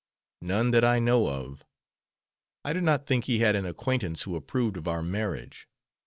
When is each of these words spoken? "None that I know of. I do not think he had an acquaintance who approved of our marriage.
"None 0.41 0.71
that 0.71 0.83
I 0.83 0.97
know 0.97 1.27
of. 1.27 1.63
I 2.65 2.73
do 2.73 2.81
not 2.81 3.05
think 3.05 3.25
he 3.25 3.37
had 3.37 3.55
an 3.55 3.67
acquaintance 3.67 4.23
who 4.23 4.35
approved 4.35 4.75
of 4.75 4.87
our 4.87 5.03
marriage. 5.03 5.67